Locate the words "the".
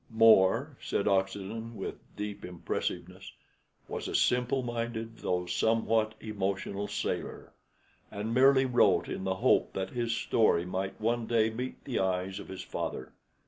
9.25-9.35, 11.83-11.99